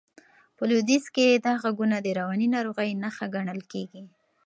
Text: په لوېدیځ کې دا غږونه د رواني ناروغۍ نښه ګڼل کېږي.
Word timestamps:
په 0.57 0.63
لوېدیځ 0.69 1.05
کې 1.15 1.27
دا 1.45 1.53
غږونه 1.63 1.97
د 2.01 2.07
رواني 2.19 2.47
ناروغۍ 2.55 2.91
نښه 3.03 3.25
ګڼل 3.35 3.61
کېږي. 3.71 4.01